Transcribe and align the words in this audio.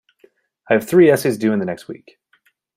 I 0.67 0.73
have 0.73 0.89
three 0.89 1.11
essays 1.11 1.37
due 1.37 1.53
in 1.53 1.59
the 1.59 1.65
next 1.65 1.87
week. 1.87 2.17